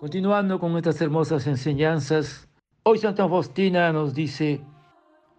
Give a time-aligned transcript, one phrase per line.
[0.00, 2.48] Continuando con estas hermosas enseñanzas,
[2.84, 4.60] hoy Santa Faustina nos dice,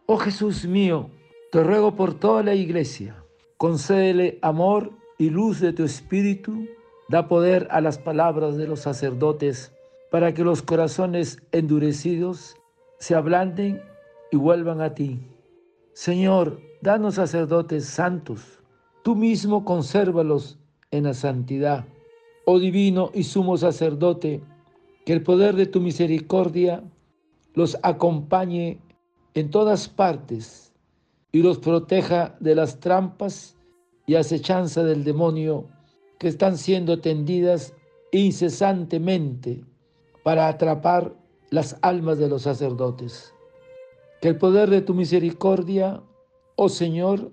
[0.06, 1.10] oh Jesús mío,
[1.50, 3.24] te ruego por toda la iglesia,
[3.56, 6.68] concédele amor y luz de tu espíritu,
[7.08, 9.72] da poder a las palabras de los sacerdotes
[10.12, 12.58] para que los corazones endurecidos
[13.00, 13.82] se ablanden
[14.30, 15.22] y vuelvan a ti.
[15.94, 18.60] Señor, danos sacerdotes santos,
[19.04, 20.60] tú mismo consérvalos
[20.92, 21.86] en la santidad.
[22.46, 24.42] Oh divino y sumo sacerdote,
[25.06, 26.84] que el poder de tu misericordia
[27.54, 28.80] los acompañe
[29.34, 30.74] en todas partes
[31.32, 33.56] y los proteja de las trampas
[34.06, 35.66] y acechanza del demonio
[36.18, 37.74] que están siendo tendidas
[38.12, 39.64] incesantemente
[40.24, 41.16] para atrapar
[41.50, 43.34] las almas de los sacerdotes.
[44.22, 46.02] Que el poder de tu misericordia,
[46.56, 47.32] oh Señor,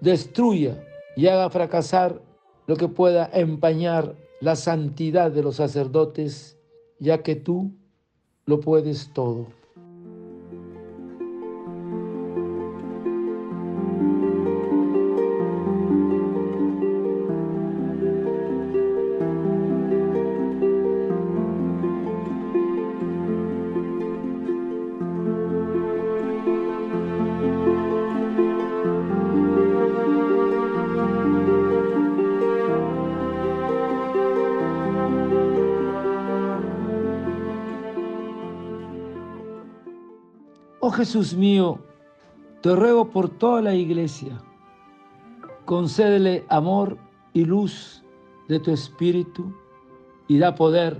[0.00, 0.84] destruya
[1.16, 2.22] y haga fracasar
[2.68, 6.58] lo que pueda empañar la santidad de los sacerdotes,
[7.00, 7.72] ya que tú
[8.44, 9.46] lo puedes todo.
[40.88, 41.84] Oh Jesús mío,
[42.62, 44.40] te ruego por toda la iglesia,
[45.66, 46.96] concédele amor
[47.34, 48.02] y luz
[48.48, 49.54] de tu espíritu
[50.28, 50.98] y da poder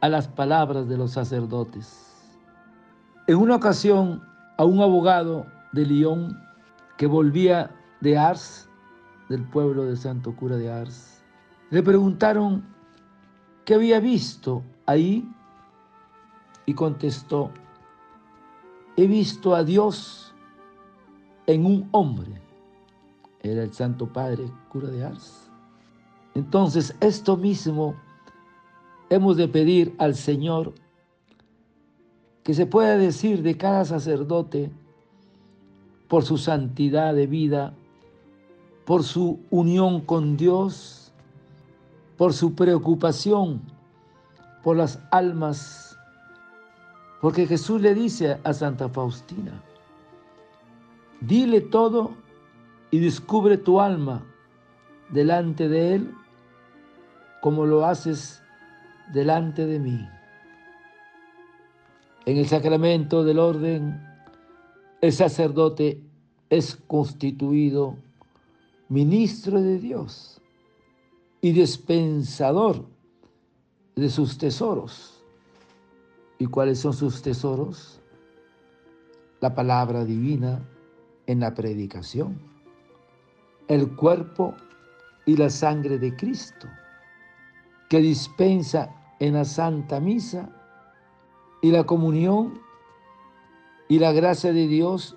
[0.00, 2.16] a las palabras de los sacerdotes.
[3.26, 4.22] En una ocasión,
[4.56, 6.34] a un abogado de Lyon
[6.96, 8.70] que volvía de Ars,
[9.28, 11.22] del pueblo de Santo Cura de Ars,
[11.68, 12.64] le preguntaron
[13.66, 15.30] qué había visto ahí
[16.64, 17.50] y contestó,
[18.96, 20.34] he visto a Dios
[21.46, 22.40] en un hombre.
[23.40, 25.50] Era el Santo Padre, cura de Ars.
[26.34, 27.94] Entonces, esto mismo
[29.08, 30.74] hemos de pedir al Señor
[32.42, 34.70] que se pueda decir de cada sacerdote
[36.08, 37.74] por su santidad de vida,
[38.84, 41.12] por su unión con Dios,
[42.16, 43.60] por su preocupación
[44.66, 45.95] por las almas
[47.26, 49.60] porque Jesús le dice a Santa Faustina,
[51.20, 52.12] dile todo
[52.92, 54.24] y descubre tu alma
[55.10, 56.14] delante de Él
[57.42, 58.40] como lo haces
[59.12, 60.08] delante de mí.
[62.26, 64.00] En el sacramento del orden,
[65.00, 66.00] el sacerdote
[66.48, 67.96] es constituido
[68.88, 70.40] ministro de Dios
[71.40, 72.86] y dispensador
[73.96, 75.15] de sus tesoros
[76.38, 78.00] ¿Y cuáles son sus tesoros?
[79.40, 80.68] La palabra divina
[81.26, 82.38] en la predicación,
[83.68, 84.54] el cuerpo
[85.24, 86.68] y la sangre de Cristo,
[87.88, 90.50] que dispensa en la Santa Misa
[91.62, 92.60] y la comunión
[93.88, 95.16] y la gracia de Dios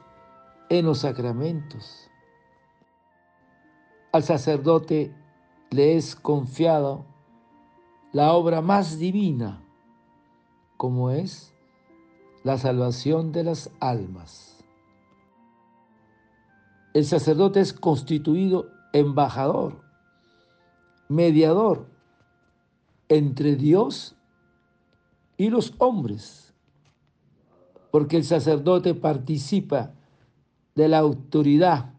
[0.70, 2.10] en los sacramentos.
[4.12, 5.14] Al sacerdote
[5.70, 7.06] le es confiado
[8.12, 9.62] la obra más divina
[10.80, 11.54] como es
[12.46, 14.64] la salvación de las almas.
[16.94, 19.82] El sacerdote es constituido embajador,
[21.10, 21.90] mediador
[23.10, 24.16] entre Dios
[25.36, 26.54] y los hombres,
[27.92, 29.92] porque el sacerdote participa
[30.76, 31.94] de la autoridad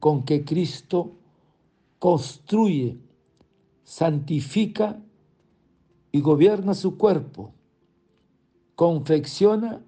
[0.00, 1.12] con que Cristo
[2.00, 2.98] construye,
[3.84, 5.00] santifica
[6.10, 7.54] y gobierna su cuerpo
[8.78, 9.84] confecciona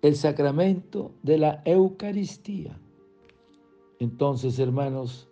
[0.00, 2.78] el sacramento de la Eucaristía.
[3.98, 5.28] Entonces, hermanos,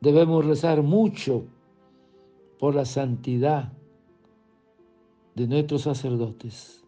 [0.00, 1.44] debemos rezar mucho
[2.58, 3.72] por la santidad
[5.36, 6.82] de nuestros sacerdotes,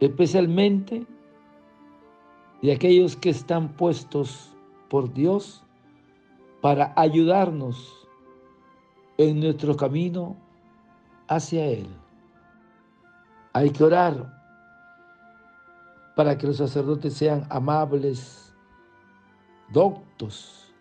[0.00, 1.06] especialmente
[2.60, 4.54] de aquellos que están puestos
[4.90, 5.64] por Dios
[6.60, 8.06] para ayudarnos
[9.16, 10.36] en nuestro camino
[11.26, 11.86] hacia Él.
[13.58, 14.40] Hay que orar
[16.14, 18.54] para que los sacerdotes sean amables,
[19.72, 20.72] doctos,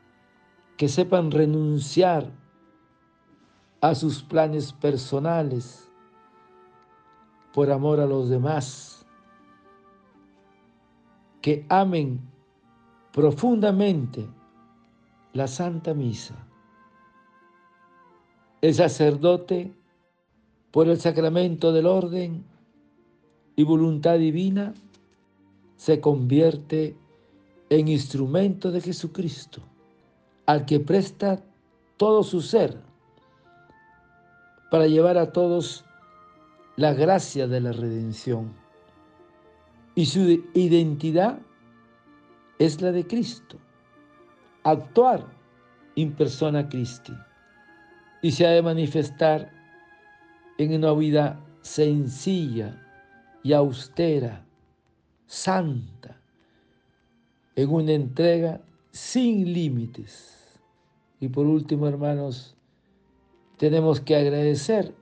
[0.78, 2.30] que sepan renunciar
[3.82, 5.92] a sus planes personales
[7.52, 9.08] por amor a los demás,
[11.42, 12.30] que amen
[13.12, 14.30] profundamente
[15.34, 16.36] la Santa Misa.
[18.62, 19.76] El sacerdote
[20.70, 22.57] por el sacramento del orden
[23.58, 24.74] y voluntad divina,
[25.78, 26.96] se convierte
[27.70, 29.62] en instrumento de Jesucristo,
[30.46, 31.44] al que presta
[31.98, 32.78] todo su ser
[34.70, 35.84] para llevar a todos
[36.76, 38.54] la gracia de la redención.
[39.96, 40.20] Y su
[40.54, 41.40] identidad
[42.60, 43.58] es la de Cristo.
[44.64, 45.26] Actuar
[45.96, 47.14] in persona Christi.
[48.22, 49.52] Y se ha de manifestar
[50.60, 52.84] en una vida sencilla
[53.48, 54.46] y austera,
[55.26, 56.20] santa,
[57.56, 58.60] en una entrega
[58.92, 60.60] sin límites.
[61.22, 62.58] Y por último, hermanos,
[63.56, 64.94] tenemos que agradecer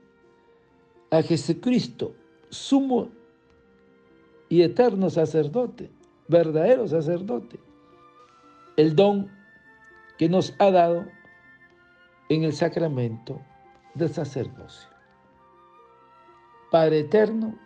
[1.10, 2.14] a Jesucristo,
[2.48, 3.08] sumo
[4.48, 5.90] y eterno sacerdote,
[6.28, 7.58] verdadero sacerdote,
[8.76, 9.28] el don
[10.18, 11.04] que nos ha dado
[12.28, 13.40] en el sacramento
[13.94, 14.88] del sacerdocio.
[16.70, 17.65] Padre eterno,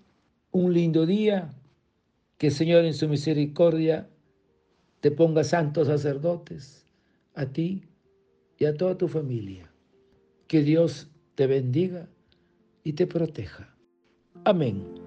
[0.51, 1.53] un lindo día,
[2.37, 4.09] que el Señor en su misericordia
[4.99, 6.85] te ponga santos sacerdotes,
[7.35, 7.83] a ti
[8.57, 9.71] y a toda tu familia.
[10.47, 12.09] Que Dios te bendiga
[12.83, 13.75] y te proteja.
[14.43, 15.00] Amén.